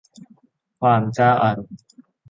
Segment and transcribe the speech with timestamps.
[0.79, 1.77] ความเจ้าอารมณ์